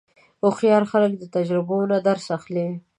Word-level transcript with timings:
هوښیار 0.43 0.83
خلک 0.91 1.11
د 1.17 1.23
تجربو 1.35 1.77
نه 1.91 1.97
درس 2.07 2.25
اخلي. 2.37 2.67